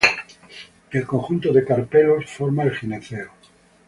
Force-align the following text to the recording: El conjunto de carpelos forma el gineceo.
El 0.89 1.05
conjunto 1.05 1.53
de 1.53 1.63
carpelos 1.63 2.25
forma 2.25 2.63
el 2.63 2.71
gineceo. 2.75 3.29